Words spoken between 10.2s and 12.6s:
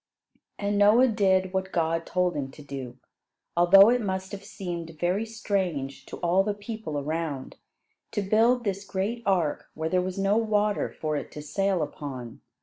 water for it to sail upon.